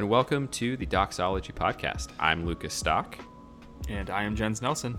[0.00, 2.08] and welcome to the Doxology Podcast.
[2.18, 3.18] I'm Lucas Stock.
[3.90, 4.96] And I am Jens Nelson.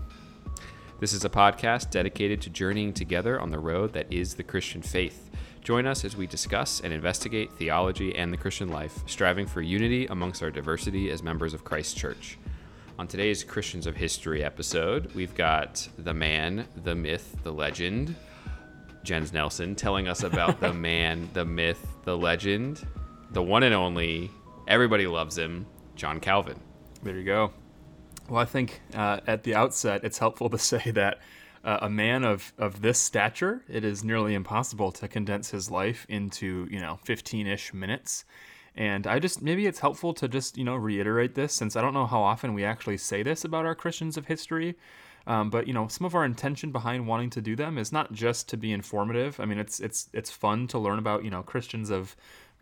[1.00, 4.80] This is a podcast dedicated to journeying together on the road that is the Christian
[4.80, 5.28] faith.
[5.60, 10.06] Join us as we discuss and investigate theology and the Christian life, striving for unity
[10.06, 12.38] amongst our diversity as members of Christ Church.
[12.96, 18.14] On today's Christians of History episode, we've got the man, the myth, the legend,
[19.02, 22.86] Jens Nelson, telling us about the man, the myth, the legend,
[23.32, 24.30] the one and only,
[24.66, 26.60] everybody loves him, John Calvin.
[27.02, 27.52] There you go.
[28.28, 31.18] Well, I think uh, at the outset, it's helpful to say that
[31.64, 36.06] uh, a man of, of this stature, it is nearly impossible to condense his life
[36.08, 38.24] into, you know, 15 ish minutes.
[38.74, 41.94] And I just, maybe it's helpful to just, you know, reiterate this since I don't
[41.94, 44.76] know how often we actually say this about our Christians of history.
[45.26, 48.12] Um, but you know, some of our intention behind wanting to do them is not
[48.12, 49.38] just to be informative.
[49.38, 52.16] I mean, it's it's it's fun to learn about you know Christians of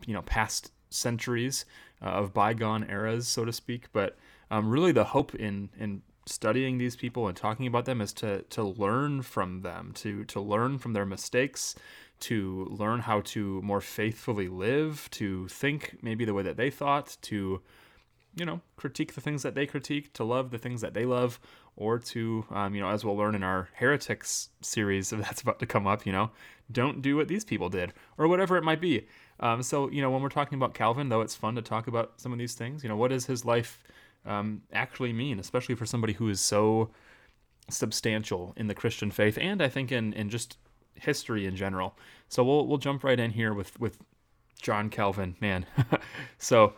[0.05, 1.65] you know past centuries
[2.01, 3.91] uh, of bygone eras, so to speak.
[3.91, 4.17] But
[4.49, 8.41] um, really, the hope in in studying these people and talking about them is to
[8.43, 11.75] to learn from them, to to learn from their mistakes,
[12.21, 17.17] to learn how to more faithfully live, to think maybe the way that they thought,
[17.23, 17.61] to
[18.35, 21.39] you know critique the things that they critique, to love the things that they love,
[21.75, 25.65] or to, um, you know, as we'll learn in our heretics series that's about to
[25.65, 26.31] come up, you know,
[26.71, 29.07] don't do what these people did, or whatever it might be.
[29.41, 32.13] Um, so, you know, when we're talking about Calvin, though, it's fun to talk about
[32.17, 32.83] some of these things.
[32.83, 33.83] You know, what does his life
[34.25, 36.91] um, actually mean, especially for somebody who is so
[37.69, 40.57] substantial in the Christian faith, and I think in in just
[40.95, 41.95] history in general.
[42.29, 43.97] So we'll we'll jump right in here with with
[44.61, 45.65] John Calvin, man.
[46.37, 46.73] so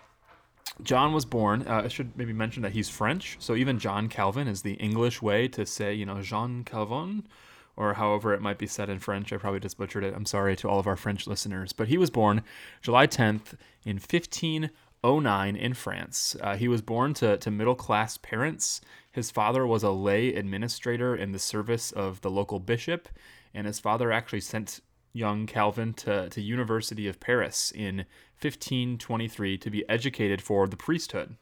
[0.82, 1.66] John was born.
[1.68, 5.22] Uh, I should maybe mention that he's French, so even John Calvin is the English
[5.22, 7.28] way to say, you know, Jean Calvin,
[7.76, 9.34] or however it might be said in French.
[9.34, 10.14] I probably just butchered it.
[10.16, 11.74] I'm sorry to all of our French listeners.
[11.74, 12.44] But he was born
[12.82, 13.56] July 10th
[13.86, 16.36] in 1509 in France.
[16.42, 18.82] Uh, he was born to, to middle class parents.
[19.12, 23.10] His father was a lay administrator in the service of the local bishop,
[23.54, 24.82] and his father actually sent
[25.14, 28.06] young Calvin to, to University of Paris in
[28.42, 31.36] 1523 to be educated for the priesthood.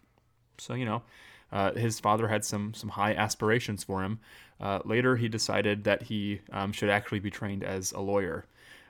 [0.57, 1.03] So, you know,
[1.51, 4.19] uh, his father had some some high aspirations for him.
[4.59, 8.45] Uh, later, he decided that he um, should actually be trained as a lawyer.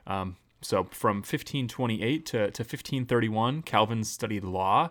[0.06, 4.90] Um, so, from 1528 to, to 1531, Calvin studied law.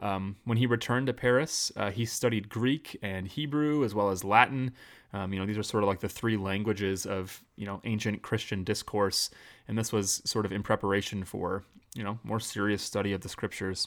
[0.00, 4.24] Um, when he returned to Paris, uh, he studied Greek and Hebrew as well as
[4.24, 4.72] Latin.
[5.12, 8.22] Um, you know, these are sort of like the three languages of you know ancient
[8.22, 9.30] Christian discourse,
[9.68, 11.64] and this was sort of in preparation for
[11.94, 13.86] you know more serious study of the scriptures.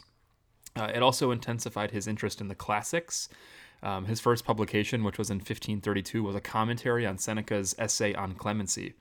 [0.76, 3.30] Uh, it also intensified his interest in the classics.
[3.84, 8.34] Um, his first publication, which was in 1532, was a commentary on Seneca's essay on
[8.34, 8.96] clemency.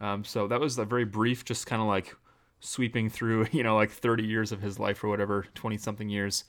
[0.00, 2.14] Um, so that was a very brief, just kind of like
[2.60, 6.44] sweeping through, you know, like 30 years of his life or whatever, 20 something years.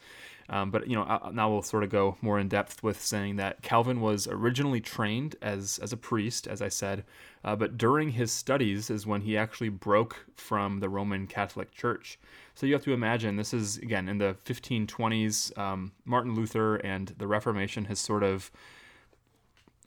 [0.50, 3.62] Um, but you know, now we'll sort of go more in depth with saying that
[3.62, 7.06] Calvin was originally trained as as a priest, as I said,
[7.46, 12.20] uh, but during his studies is when he actually broke from the Roman Catholic Church.
[12.56, 15.57] So you have to imagine this is again in the 1520s.
[15.57, 18.51] Um, Martin Luther and the Reformation has sort of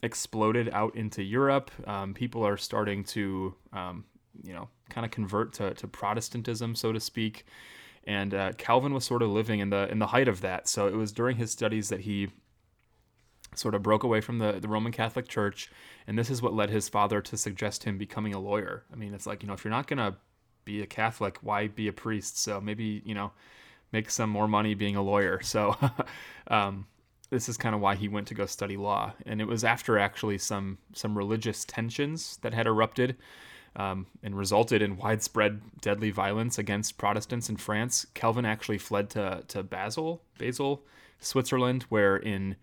[0.02, 1.70] exploded out into Europe.
[1.86, 4.04] Um, people are starting to, um,
[4.42, 7.46] you know, kind of convert to, to Protestantism, so to speak
[8.06, 10.68] and uh, Calvin was sort of living in the in the height of that.
[10.68, 12.28] So it was during his studies that he
[13.54, 15.70] sort of broke away from the, the Roman Catholic Church,
[16.06, 18.84] and this is what led his father to suggest him becoming a lawyer.
[18.92, 20.16] I mean, it's like you know, if you're not gonna
[20.64, 22.38] be a Catholic, why be a priest?
[22.38, 23.32] So maybe you know,
[23.92, 25.40] make some more money being a lawyer.
[25.42, 25.76] So.
[26.48, 26.86] um,
[27.30, 29.98] this is kind of why he went to go study law, and it was after
[29.98, 33.16] actually some some religious tensions that had erupted
[33.76, 38.06] um, and resulted in widespread deadly violence against Protestants in France.
[38.14, 40.82] Calvin actually fled to, to Basel, Basel,
[41.18, 42.56] Switzerland, where in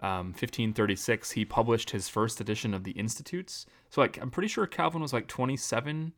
[0.00, 3.66] um, 1536 he published his first edition of the Institutes.
[3.90, 6.12] So like I'm pretty sure Calvin was like 27,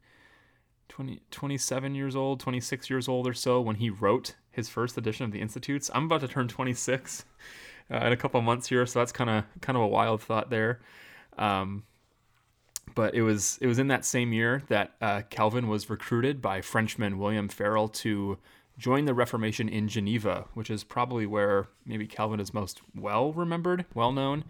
[0.90, 5.24] 20, 27 years old, 26 years old or so when he wrote his first edition
[5.24, 5.90] of the Institutes.
[5.94, 7.24] I'm about to turn 26
[7.90, 10.50] uh, in a couple months here, so that's kind of kind of a wild thought
[10.50, 10.80] there.
[11.38, 11.84] Um,
[12.94, 16.60] but it was it was in that same year that uh, Calvin was recruited by
[16.60, 18.38] Frenchman William Farel to
[18.76, 23.84] join the Reformation in Geneva, which is probably where maybe Calvin is most well remembered,
[23.94, 24.44] well known.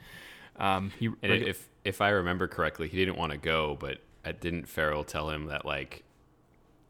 [0.56, 3.98] Um, he and if if I remember correctly, he didn't want to go, but
[4.40, 6.04] didn't Farel tell him that like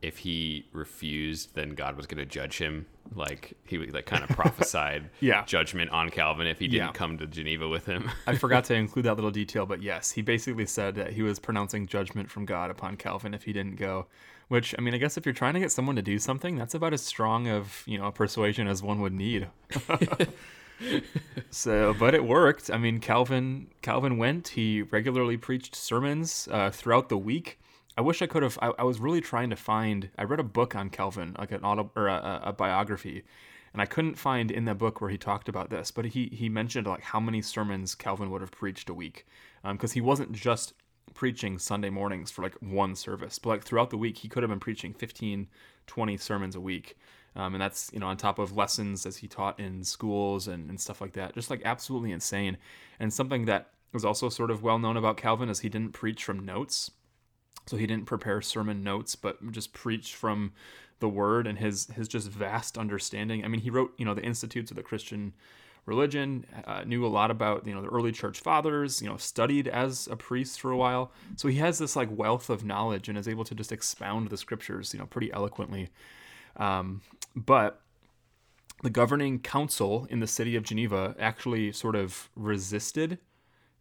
[0.02, 2.86] if he refused, then God was going to judge him.
[3.14, 5.44] Like he like kind of prophesied Yeah.
[5.44, 6.92] judgment on Calvin if he didn't Yeah.
[6.92, 8.08] come to Geneva with him.
[8.26, 11.38] I forgot to include that little detail, but yes, he basically said that he was
[11.38, 14.06] pronouncing judgment from God upon Calvin if he didn't go.
[14.48, 16.74] Which I mean, I guess if you're trying to get someone to do something, that's
[16.74, 19.46] about as strong of you know a persuasion as one would need.
[21.50, 22.70] so, but it worked.
[22.70, 24.48] I mean, Calvin Calvin went.
[24.48, 27.58] He regularly preached sermons uh, throughout the week.
[28.00, 28.58] I wish I could have.
[28.62, 30.08] I, I was really trying to find.
[30.16, 33.24] I read a book on Calvin, like an auto or a, a biography,
[33.74, 35.90] and I couldn't find in that book where he talked about this.
[35.90, 39.26] But he he mentioned like how many sermons Calvin would have preached a week,
[39.70, 40.72] because he wasn't just
[41.12, 44.48] preaching Sunday mornings for like one service, but like throughout the week he could have
[44.48, 45.46] been preaching 15,
[45.86, 46.96] 20 sermons a week.
[47.36, 50.70] Um, and that's you know on top of lessons as he taught in schools and,
[50.70, 52.56] and stuff like that just like absolutely insane
[52.98, 56.24] and something that was also sort of well known about calvin is he didn't preach
[56.24, 56.90] from notes
[57.70, 60.50] so he didn't prepare sermon notes but just preached from
[60.98, 63.44] the word and his his just vast understanding.
[63.44, 65.34] I mean he wrote you know the institutes of the christian
[65.86, 69.68] religion uh, knew a lot about you know the early church fathers you know studied
[69.68, 71.12] as a priest for a while.
[71.36, 74.36] So he has this like wealth of knowledge and is able to just expound the
[74.36, 75.90] scriptures you know pretty eloquently.
[76.56, 77.02] Um,
[77.36, 77.82] but
[78.82, 83.18] the governing council in the city of Geneva actually sort of resisted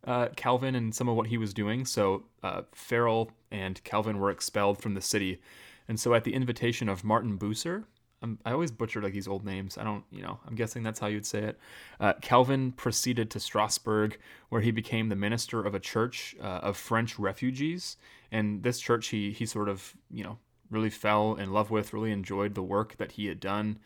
[0.05, 1.85] uh, Calvin and some of what he was doing.
[1.85, 5.41] So uh, Farel and Calvin were expelled from the city.
[5.87, 7.83] And so, at the invitation of Martin Bucer,
[8.21, 9.77] I'm, I always butcher like these old names.
[9.77, 11.59] I don't, you know, I'm guessing that's how you'd say it.
[11.99, 14.19] Uh, Calvin proceeded to Strasbourg,
[14.49, 17.97] where he became the minister of a church uh, of French refugees.
[18.31, 20.37] And this church, he he sort of, you know,
[20.69, 23.79] really fell in love with, really enjoyed the work that he had done.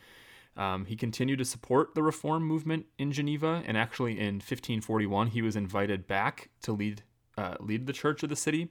[0.55, 5.41] Um, he continued to support the reform movement in Geneva, and actually in 1541 he
[5.41, 7.03] was invited back to lead
[7.37, 8.69] uh, lead the church of the city.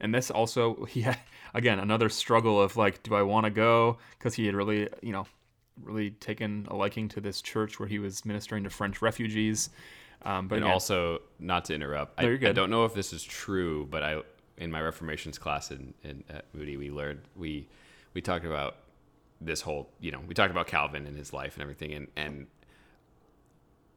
[0.00, 1.18] And this also he had
[1.54, 3.98] again another struggle of like, do I want to go?
[4.18, 5.26] Because he had really you know
[5.82, 9.70] really taken a liking to this church where he was ministering to French refugees.
[10.22, 13.22] Um, but and again, also, not to interrupt, I, I don't know if this is
[13.22, 14.20] true, but I
[14.58, 17.68] in my Reformations class in, in at Moody, we learned we
[18.12, 18.76] we talked about
[19.40, 22.46] this whole you know we talked about Calvin and his life and everything, and and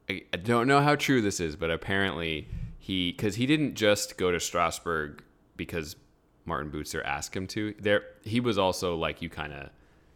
[0.08, 2.48] I, I don't know how true this is, but apparently
[2.78, 5.22] he because he didn't just go to Strasbourg
[5.56, 5.96] because
[6.44, 7.74] Martin Butzer asked him to.
[7.80, 9.70] There, he was also like you kind of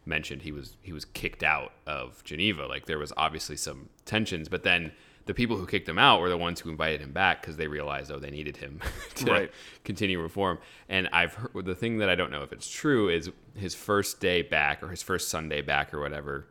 [0.05, 2.67] mentioned he was he was kicked out of Geneva.
[2.67, 4.91] Like there was obviously some tensions, but then
[5.29, 7.67] the people who kicked him out were the ones who invited him back because they
[7.67, 8.81] realized oh they needed him
[9.15, 9.51] to Right.
[9.83, 10.57] continue reform.
[10.89, 14.19] And I've heard the thing that I don't know if it's true is his first
[14.19, 16.47] day back or his first Sunday back or whatever.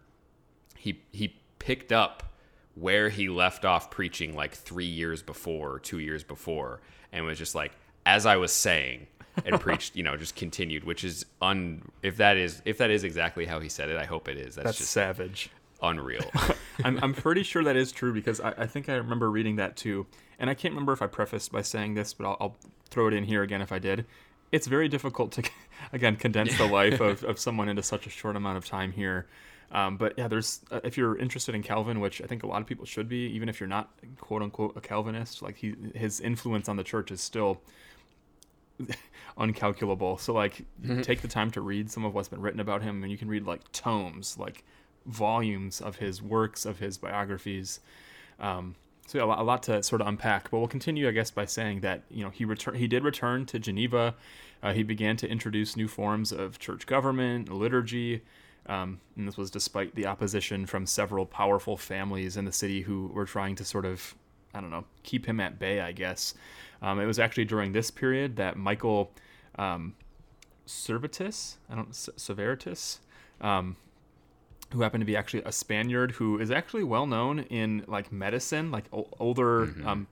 [0.77, 2.23] He he picked up
[2.77, 6.81] where he left off preaching like three years before, two years before,
[7.13, 7.73] and was just like
[8.07, 9.09] as I was saying
[9.45, 11.83] and preached, you know, just continued, which is un.
[12.05, 14.55] If that is if that is exactly how he said it, I hope it is.
[14.55, 15.51] That's, that's just savage.
[15.83, 16.31] unreal.
[16.85, 19.77] I'm, I'm pretty sure that is true because I, I think I remember reading that
[19.77, 20.07] too.
[20.39, 22.57] And I can't remember if I prefaced by saying this, but I'll, I'll
[22.91, 24.07] throw it in here again if I did.
[24.53, 25.43] It's very difficult to,
[25.93, 29.27] again, condense the life of, of someone into such a short amount of time here.
[29.71, 32.63] Um, but yeah, there's, uh, if you're interested in Calvin, which I think a lot
[32.63, 33.91] of people should be, even if you're not
[34.21, 37.61] quote unquote a Calvinist, like he, his influence on the church is still
[39.39, 40.19] uncalculable.
[40.19, 40.65] So like
[41.03, 43.29] take the time to read some of what's been written about him and you can
[43.29, 44.65] read like tomes, like
[45.09, 47.81] volumes of his works, of his biographies.
[48.39, 48.77] Um,
[49.07, 51.31] so yeah, a lot, a lot to sort of unpack, but we'll continue, I guess,
[51.31, 54.15] by saying that you know he return he did return to Geneva.
[54.63, 58.23] Uh, he began to introduce new forms of church government, liturgy,
[58.67, 63.07] um, and this was despite the opposition from several powerful families in the city who
[63.15, 64.15] were trying to sort of,
[64.53, 65.81] I don't know, keep him at bay.
[65.81, 66.35] I guess
[66.83, 69.11] um, it was actually during this period that Michael
[69.59, 69.95] um,
[70.67, 72.99] Servetus, I don't S- Severitus,
[73.41, 73.77] um,
[74.73, 78.71] who happened to be actually a Spaniard who is actually well known in like medicine,
[78.71, 79.89] like o- older, Mm-hmm.
[79.89, 80.07] um,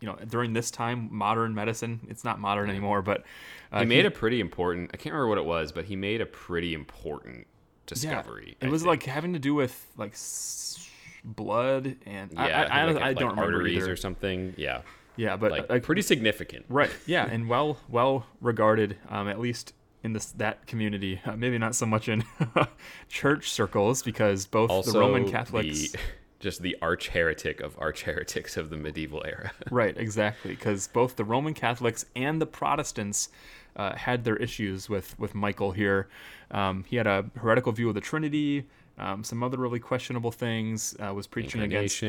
[0.00, 2.00] you know, during this time, modern medicine.
[2.08, 3.24] It's not modern anymore, but
[3.70, 4.90] uh, he made a pretty important.
[4.94, 7.46] I can't remember what it was, but he made a pretty important
[7.86, 8.56] discovery.
[8.60, 8.88] It I was think.
[8.88, 10.88] like having to do with like s-
[11.24, 13.92] blood and I- yeah, I, I, like, I don't remember arteries either.
[13.92, 14.54] or something.
[14.56, 14.80] Yeah,
[15.16, 16.64] Yeah, but like, like pretty significant.
[16.70, 21.20] right, yeah, and well well regarded, um, at least in this that community.
[21.26, 22.24] Uh, maybe not so much in
[23.08, 25.92] church circles because both Also, the Roman Catholics.
[25.92, 25.98] the-
[26.40, 29.52] just the arch heretic of arch heretics of the medieval era.
[29.70, 33.28] Right, exactly, because both the Roman Catholics and the Protestants
[33.76, 36.08] uh, had their issues with with Michael here.
[36.50, 38.66] Um, he had a heretical view of the Trinity,
[38.98, 40.96] um, some other really questionable things.
[40.98, 42.02] Uh, was preaching against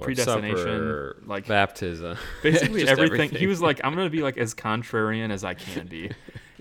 [0.00, 3.30] predestination, Supper, like- baptism, basically Just everything.
[3.30, 6.10] He was like, I'm gonna be like as contrarian as I can be,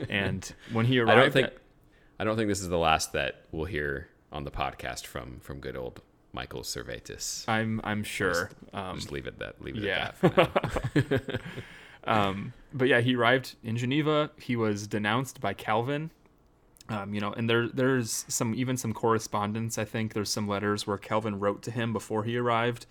[0.09, 1.57] And when he arrived, I don't think at-
[2.19, 5.59] I don't think this is the last that we'll hear on the podcast from from
[5.59, 6.01] good old
[6.33, 7.47] Michael Servetus.
[7.47, 8.49] I'm I'm sure.
[8.73, 10.11] Um, Just leave it that leave it yeah.
[10.21, 11.41] at that
[12.05, 14.31] um, but yeah, he arrived in Geneva.
[14.37, 16.11] He was denounced by Calvin.
[16.91, 19.77] Um, you know, and there there's some even some correspondence.
[19.77, 22.85] I think there's some letters where Calvin wrote to him before he arrived,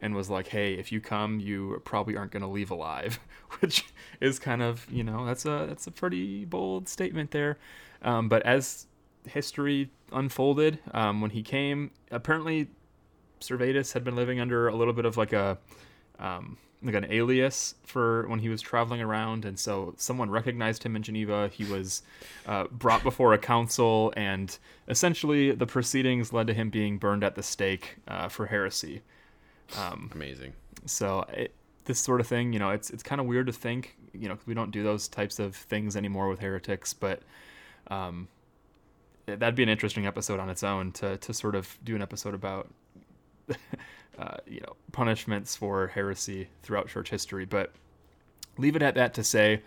[0.00, 3.18] and was like, "Hey, if you come, you probably aren't going to leave alive,"
[3.60, 3.86] which
[4.20, 7.56] is kind of you know that's a that's a pretty bold statement there.
[8.02, 8.86] Um, but as
[9.26, 12.68] history unfolded, um, when he came, apparently
[13.40, 15.56] Servetus had been living under a little bit of like a
[16.18, 20.94] um, like an alias for when he was traveling around, and so someone recognized him
[20.94, 21.48] in Geneva.
[21.52, 22.02] He was
[22.46, 24.56] uh, brought before a council, and
[24.86, 29.02] essentially the proceedings led to him being burned at the stake uh, for heresy.
[29.76, 30.52] Um, Amazing.
[30.86, 31.52] so it,
[31.86, 34.36] this sort of thing, you know, it's it's kind of weird to think, you know,
[34.36, 37.22] 'cause we don't do those types of things anymore with heretics, but
[37.88, 38.28] um,
[39.26, 42.34] that'd be an interesting episode on its own to to sort of do an episode
[42.34, 42.68] about
[44.18, 47.44] uh, you know punishments for heresy throughout church history.
[47.44, 47.72] But
[48.56, 49.62] leave it at that to say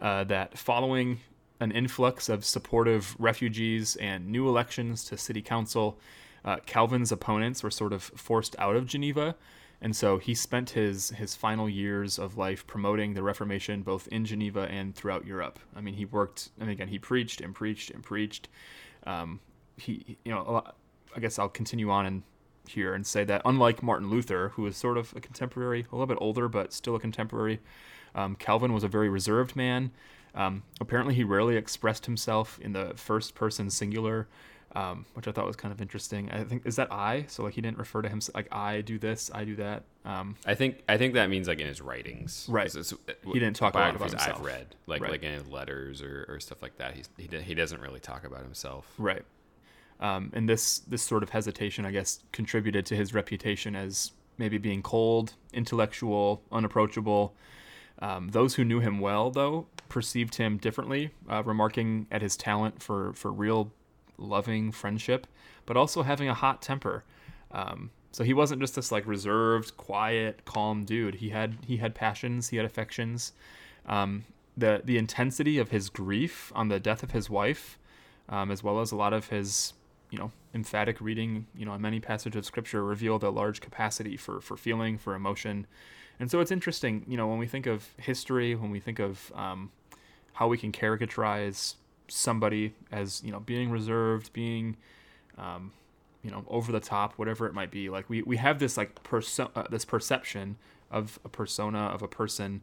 [0.00, 1.20] uh, that following
[1.60, 5.98] an influx of supportive refugees and new elections to city council,
[6.44, 9.34] uh, Calvin's opponents were sort of forced out of Geneva.
[9.80, 14.24] And so he spent his, his final years of life promoting the Reformation both in
[14.24, 15.58] Geneva and throughout Europe.
[15.74, 18.48] I mean, he worked, and again, he preached and preached and preached.
[19.06, 19.40] Um,
[19.76, 20.76] he, you know, lot,
[21.14, 22.22] I guess I'll continue on and
[22.68, 26.06] here and say that unlike Martin Luther, who was sort of a contemporary, a little
[26.06, 27.60] bit older, but still a contemporary,
[28.14, 29.90] um, Calvin was a very reserved man.
[30.34, 34.28] Um, apparently, he rarely expressed himself in the first person singular,
[34.74, 36.30] um, which I thought was kind of interesting.
[36.30, 38.98] I think is that I, so like he didn't refer to himself like I do
[38.98, 39.84] this, I do that.
[40.04, 42.66] Um, I think I think that means like in his writings, Right.
[42.66, 44.38] It's- it's- He didn't talk about himself.
[44.40, 45.10] I've read, like Right.
[45.12, 46.94] like in his letters or, or stuff like that.
[46.94, 48.86] He's, he he doesn't really talk about himself.
[48.98, 49.24] Right.
[50.00, 54.58] Um, and this this sort of hesitation, I guess, contributed to his reputation as maybe
[54.58, 57.34] being cold, intellectual, unapproachable.
[58.00, 62.82] Um, those who knew him well, though, perceived him differently, uh, remarking at his talent
[62.82, 63.72] for for real
[64.18, 65.26] loving friendship,
[65.64, 67.04] but also having a hot temper.
[67.50, 71.16] Um, so he wasn't just this like reserved, quiet, calm dude.
[71.16, 73.32] He had he had passions, he had affections.
[73.86, 74.24] Um,
[74.56, 77.78] the the intensity of his grief on the death of his wife,
[78.28, 79.74] um, as well as a lot of his
[80.10, 84.16] you know emphatic reading, you know, on many passages of scripture revealed a large capacity
[84.16, 85.66] for for feeling, for emotion.
[86.18, 89.30] And so it's interesting, you know, when we think of history, when we think of
[89.34, 89.70] um,
[90.32, 91.74] how we can caricaturize
[92.08, 94.76] somebody as you know being reserved, being
[95.38, 95.72] um,
[96.22, 97.90] you know over the top, whatever it might be.
[97.90, 100.56] Like we, we have this like perso- uh, this perception
[100.90, 102.62] of a persona of a person,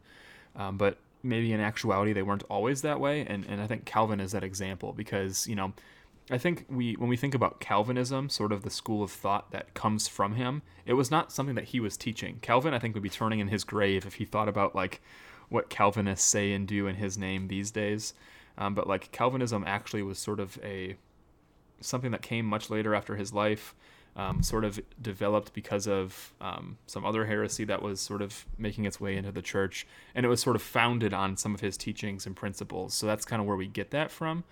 [0.56, 3.24] um, but maybe in actuality they weren't always that way.
[3.26, 5.72] And and I think Calvin is that example because you know.
[6.30, 9.74] I think we when we think about Calvinism, sort of the school of thought that
[9.74, 12.38] comes from him, it was not something that he was teaching.
[12.40, 15.02] Calvin, I think, would be turning in his grave if he thought about like
[15.50, 18.14] what Calvinists say and do in his name these days.
[18.56, 20.96] Um, but like Calvinism actually was sort of a
[21.80, 23.74] something that came much later after his life,
[24.16, 28.86] um, sort of developed because of um, some other heresy that was sort of making
[28.86, 31.76] its way into the church, and it was sort of founded on some of his
[31.76, 32.94] teachings and principles.
[32.94, 34.44] So that's kind of where we get that from.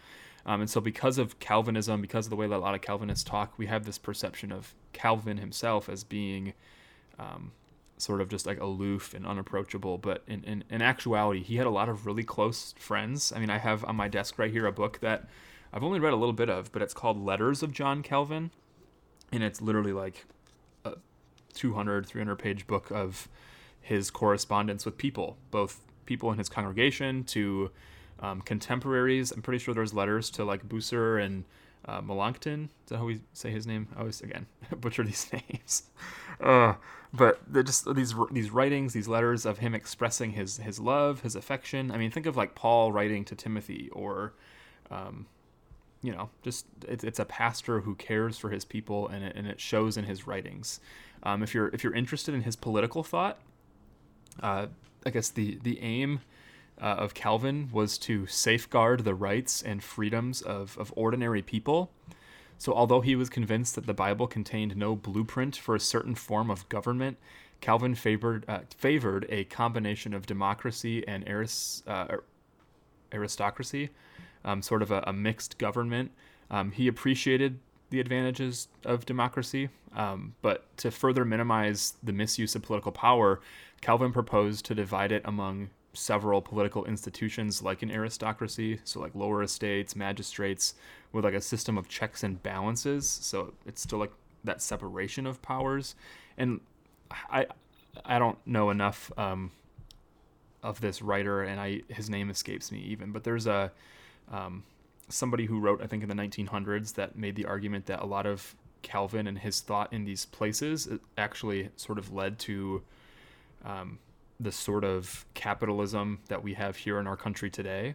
[0.44, 3.24] Um, and so, because of Calvinism, because of the way that a lot of Calvinists
[3.24, 6.54] talk, we have this perception of Calvin himself as being
[7.18, 7.52] um,
[7.96, 9.98] sort of just like aloof and unapproachable.
[9.98, 13.32] But in, in, in actuality, he had a lot of really close friends.
[13.34, 15.28] I mean, I have on my desk right here a book that
[15.72, 18.50] I've only read a little bit of, but it's called Letters of John Calvin.
[19.30, 20.26] And it's literally like
[20.84, 20.94] a
[21.54, 23.28] 200, 300 page book of
[23.80, 27.70] his correspondence with people, both people in his congregation to
[28.22, 29.32] um, contemporaries.
[29.32, 31.44] I'm pretty sure there's letters to like Bucer and
[31.84, 32.70] uh, Melanchthon.
[32.84, 33.88] Is that how we say his name?
[33.96, 34.46] I always again
[34.80, 35.82] butcher these names.
[36.40, 36.74] Uh,
[37.12, 41.90] but just these these writings, these letters of him expressing his his love, his affection.
[41.90, 44.32] I mean, think of like Paul writing to Timothy, or
[44.90, 45.26] um,
[46.02, 49.46] you know, just it's, it's a pastor who cares for his people, and it, and
[49.46, 50.80] it shows in his writings.
[51.24, 53.40] Um, if you're if you're interested in his political thought,
[54.40, 54.66] uh,
[55.04, 56.20] I guess the the aim
[56.80, 61.90] uh, of Calvin was to safeguard the rights and freedoms of, of ordinary people.
[62.58, 66.50] So, although he was convinced that the Bible contained no blueprint for a certain form
[66.50, 67.18] of government,
[67.60, 72.18] Calvin favored uh, favored a combination of democracy and aris- uh,
[73.12, 73.90] aristocracy,
[74.44, 76.10] um, sort of a, a mixed government.
[76.50, 77.58] Um, he appreciated
[77.90, 83.40] the advantages of democracy, um, but to further minimize the misuse of political power,
[83.80, 89.42] Calvin proposed to divide it among several political institutions like an aristocracy, so like lower
[89.42, 90.74] estates, magistrates,
[91.12, 93.08] with like a system of checks and balances.
[93.08, 94.12] So it's still like
[94.44, 95.94] that separation of powers.
[96.36, 96.60] And
[97.30, 97.46] I
[98.04, 99.50] I don't know enough um,
[100.62, 103.12] of this writer, and I his name escapes me even.
[103.12, 103.70] But there's a
[104.30, 104.64] um,
[105.08, 108.26] somebody who wrote I think in the 1900s that made the argument that a lot
[108.26, 112.82] of Calvin and his thought in these places actually sort of led to
[113.64, 113.98] um,
[114.42, 117.94] the sort of capitalism that we have here in our country today.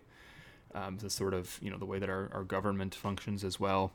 [0.75, 3.91] Um, the sort of you know the way that our, our government functions as well.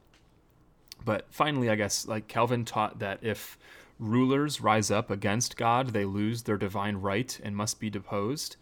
[1.05, 3.59] But finally, I guess like Calvin taught that if
[3.99, 8.57] rulers rise up against God, they lose their divine right and must be deposed.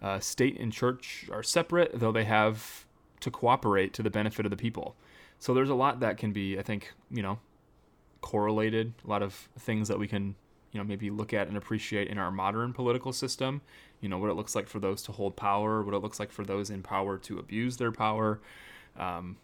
[0.00, 2.86] Uh, state and church are separate, though they have
[3.20, 4.96] to cooperate to the benefit of the people.
[5.38, 7.38] So there's a lot that can be, I think, you know,
[8.20, 8.94] correlated.
[9.04, 10.36] A lot of things that we can
[10.74, 13.62] you know maybe look at and appreciate in our modern political system
[14.02, 16.30] you know what it looks like for those to hold power what it looks like
[16.30, 18.40] for those in power to abuse their power
[18.98, 19.36] um,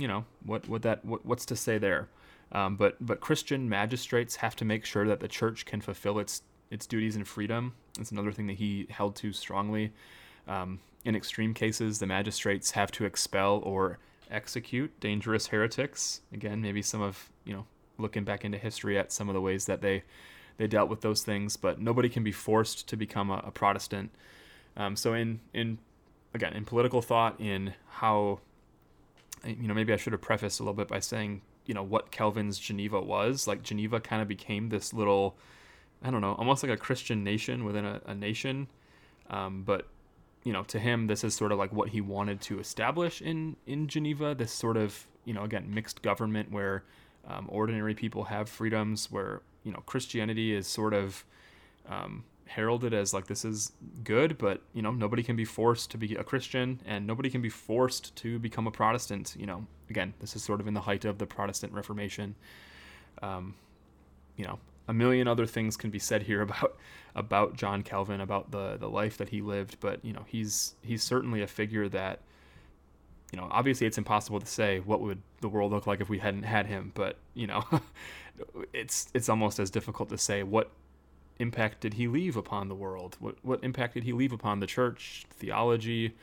[0.00, 2.08] you know what what that what, what's to say there.
[2.52, 6.42] Um, but but christian magistrates have to make sure that the church can fulfill its
[6.70, 7.74] its duties and freedom.
[7.96, 9.92] That's another thing that he held to strongly.
[10.48, 13.98] Um, in extreme cases the magistrates have to expel or
[14.30, 16.22] execute dangerous heretics.
[16.32, 17.66] Again maybe some of you know
[17.98, 20.02] looking back into history at some of the ways that they
[20.60, 24.10] they dealt with those things, but nobody can be forced to become a, a Protestant.
[24.76, 25.78] Um, so in in
[26.34, 28.40] again in political thought, in how
[29.42, 32.10] you know maybe I should have prefaced a little bit by saying you know what
[32.10, 33.46] Calvin's Geneva was.
[33.46, 35.34] Like Geneva kind of became this little
[36.02, 38.68] I don't know almost like a Christian nation within a, a nation,
[39.30, 39.88] um, but
[40.44, 43.56] you know to him this is sort of like what he wanted to establish in
[43.66, 44.34] in Geneva.
[44.34, 46.84] This sort of you know again mixed government where
[47.26, 51.24] um, ordinary people have freedoms where you know Christianity is sort of
[51.88, 55.98] um, heralded as like this is good, but you know nobody can be forced to
[55.98, 59.34] be a Christian, and nobody can be forced to become a Protestant.
[59.38, 62.34] You know, again, this is sort of in the height of the Protestant Reformation.
[63.22, 63.54] Um,
[64.36, 66.76] you know, a million other things can be said here about
[67.14, 71.02] about John Calvin, about the the life that he lived, but you know, he's he's
[71.02, 72.20] certainly a figure that
[73.32, 76.18] you know, obviously it's impossible to say what would the world look like if we
[76.18, 77.64] hadn't had him, but you know,
[78.72, 80.70] it's it's almost as difficult to say what
[81.38, 83.16] impact did he leave upon the world?
[83.20, 86.14] What what impact did he leave upon the church, theology,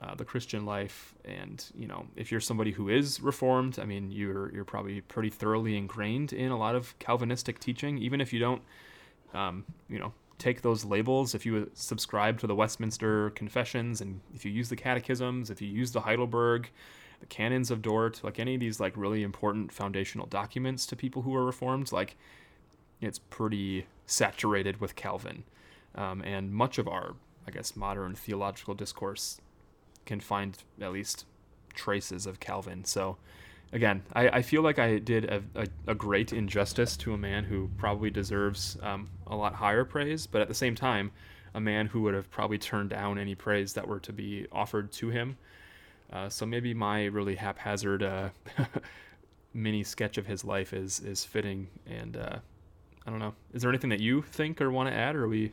[0.00, 1.14] uh, the Christian life?
[1.24, 5.30] And you know, if you're somebody who is reformed, I mean, you're you're probably pretty
[5.30, 8.62] thoroughly ingrained in a lot of Calvinistic teaching, even if you don't,
[9.34, 11.34] um, you know, take those labels.
[11.34, 15.68] If you subscribe to the Westminster Confessions, and if you use the Catechisms, if you
[15.68, 16.70] use the Heidelberg
[17.20, 21.22] the canons of Dort, like any of these like really important foundational documents to people
[21.22, 22.16] who are reformed, like
[23.00, 25.44] it's pretty saturated with Calvin.
[25.94, 27.14] Um, and much of our,
[27.46, 29.40] I guess, modern theological discourse
[30.04, 31.24] can find at least
[31.74, 32.84] traces of Calvin.
[32.84, 33.16] So,
[33.72, 37.44] again, I, I feel like I did a, a, a, great injustice to a man
[37.44, 41.10] who probably deserves um, a lot higher praise, but at the same time,
[41.54, 44.92] a man who would have probably turned down any praise that were to be offered
[44.92, 45.36] to him.
[46.12, 48.28] Uh, so maybe my really haphazard uh,
[49.54, 51.66] mini sketch of his life is is fitting.
[51.86, 52.38] And uh,
[53.06, 53.34] I don't know.
[53.52, 55.52] Is there anything that you think or want to add, or are we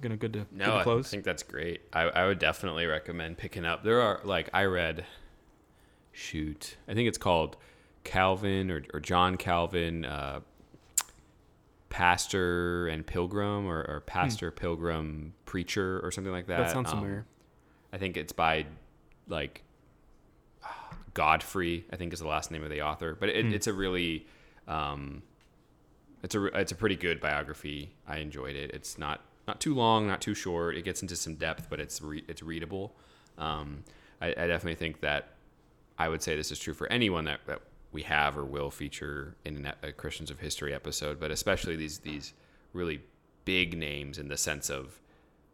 [0.00, 0.64] gonna good to no?
[0.66, 1.06] Good to close?
[1.06, 1.80] I think that's great.
[1.92, 3.82] I, I would definitely recommend picking up.
[3.82, 5.04] There are like I read,
[6.14, 7.56] shoot, I think it's called
[8.04, 10.04] Calvin or, or John Calvin.
[10.04, 10.40] Uh,
[11.90, 14.06] pastor and pilgrim or, or hmm.
[14.06, 14.56] pastor hmm.
[14.56, 17.24] pilgrim preacher or something like that that sounds um, familiar
[17.92, 18.66] i think it's by
[19.28, 19.62] like
[21.14, 23.52] Godfrey, I think is the last name of the author, but it, mm.
[23.52, 24.26] it's a really,
[24.68, 25.22] um,
[26.22, 27.94] it's a it's a pretty good biography.
[28.06, 28.72] I enjoyed it.
[28.74, 30.76] It's not not too long, not too short.
[30.76, 32.96] It gets into some depth, but it's re- it's readable.
[33.38, 33.84] Um,
[34.20, 35.33] I, I, definitely think that
[35.98, 37.60] I would say this is true for anyone that, that
[37.92, 42.34] we have or will feature in a Christians of History episode, but especially these these
[42.72, 43.00] really
[43.44, 45.00] big names in the sense of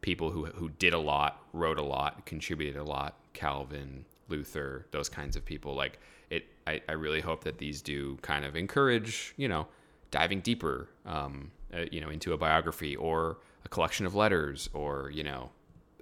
[0.00, 3.16] people who who did a lot, wrote a lot, contributed a lot.
[3.34, 5.74] Calvin, Luther, those kinds of people.
[5.74, 6.00] Like
[6.30, 9.66] it, I, I really hope that these do kind of encourage, you know,
[10.10, 15.10] diving deeper, um, uh, you know, into a biography or a collection of letters or
[15.10, 15.50] you know,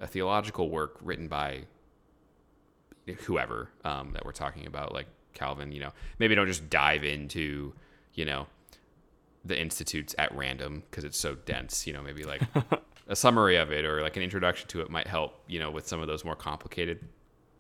[0.01, 1.65] a theological work written by
[3.15, 5.73] whoever um, that we're talking about, like Calvin.
[5.73, 7.73] You know, maybe don't just dive into,
[8.15, 8.47] you know,
[9.45, 11.87] the institutes at random because it's so dense.
[11.87, 12.43] You know, maybe like
[13.09, 15.89] a summary of it or like an introduction to it might help, you know, with
[15.89, 17.01] some of those more complicated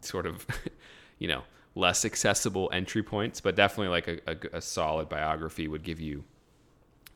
[0.00, 0.46] sort of,
[1.18, 1.42] you know,
[1.74, 6.24] less accessible entry points, but definitely like a, a, a, solid biography would give you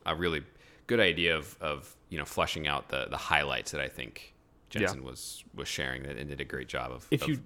[0.05, 0.43] a really
[0.87, 4.33] good idea of, of, you know, fleshing out the, the highlights that I think
[4.69, 5.09] Jensen yeah.
[5.09, 7.39] was was sharing that and did a great job of, if of you,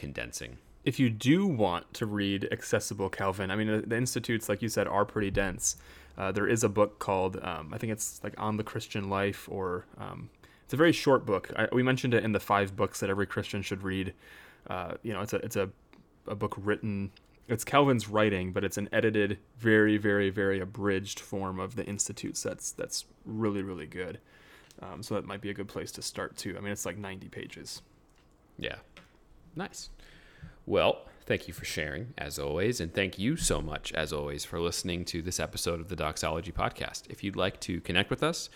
[0.00, 0.58] condensing.
[0.84, 4.68] If you do want to read accessible Calvin, I mean the, the institutes, like you
[4.68, 5.76] said, are pretty dense.
[6.18, 9.48] Uh, there is a book called um, I think it's like On the Christian Life,
[9.50, 10.30] or um,
[10.64, 11.52] it's a very short book.
[11.56, 14.14] I, we mentioned it in the five books that every Christian should read.
[14.66, 15.70] Uh, you know, it's a it's a,
[16.26, 17.12] a book written
[17.50, 22.42] it's Calvin's writing, but it's an edited, very, very, very abridged form of the Institutes.
[22.42, 24.20] That's that's really, really good.
[24.80, 26.56] Um, so that might be a good place to start too.
[26.56, 27.82] I mean, it's like 90 pages.
[28.56, 28.76] Yeah,
[29.54, 29.90] nice.
[30.66, 34.60] Well, thank you for sharing as always, and thank you so much as always for
[34.60, 37.02] listening to this episode of the Doxology Podcast.
[37.08, 38.50] If you'd like to connect with us,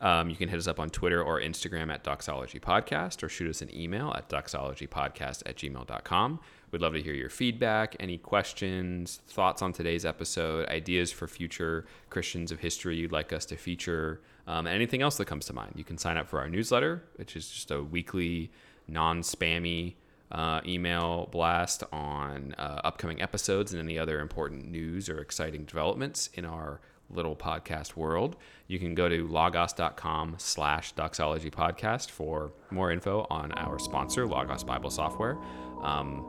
[0.00, 3.50] um, you can hit us up on Twitter or Instagram at Doxology Podcast or shoot
[3.50, 6.40] us an email at doxologypodcast at gmail.com.
[6.70, 11.84] We'd love to hear your feedback, any questions, thoughts on today's episode, ideas for future
[12.08, 15.72] Christians of history you'd like us to feature, um, anything else that comes to mind.
[15.76, 18.50] You can sign up for our newsletter, which is just a weekly,
[18.88, 19.94] non spammy
[20.32, 26.30] uh, email blast on uh, upcoming episodes and any other important news or exciting developments
[26.34, 28.36] in our little podcast world.
[28.68, 34.62] You can go to logos.com slash doxology podcast for more info on our sponsor, Logos
[34.62, 35.36] Bible Software.
[35.82, 36.24] Um,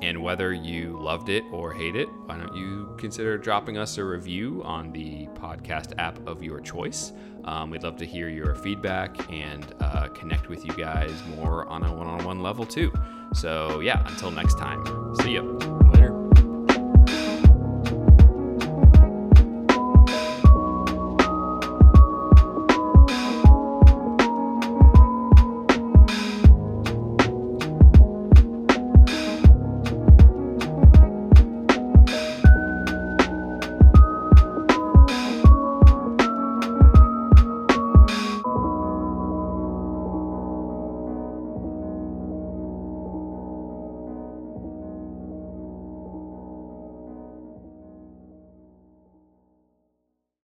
[0.00, 4.04] and whether you loved it or hate it, why don't you consider dropping us a
[4.04, 7.12] review on the podcast app of your choice?
[7.44, 11.82] Um, we'd love to hear your feedback and uh, connect with you guys more on
[11.82, 12.92] a one on one level, too.
[13.34, 14.84] So, yeah, until next time,
[15.16, 15.58] see you.